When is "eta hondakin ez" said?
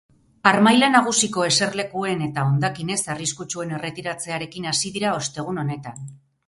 2.29-2.99